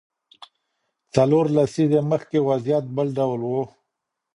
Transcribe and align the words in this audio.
څلور 1.15 1.45
لسیزې 1.55 2.01
مخکې 2.11 2.37
وضعیت 2.49 2.85
بل 2.95 3.07
ډول 3.17 3.41
و. 3.45 3.51